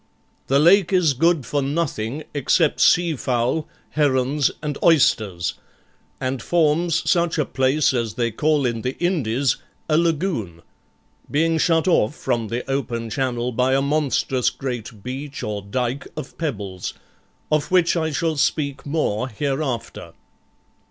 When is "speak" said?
18.37-18.87